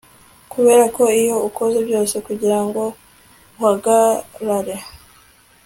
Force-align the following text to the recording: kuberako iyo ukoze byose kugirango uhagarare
kuberako 0.51 1.01
iyo 1.21 1.35
ukoze 1.47 1.79
byose 1.87 2.15
kugirango 2.27 2.81
uhagarare 3.57 4.75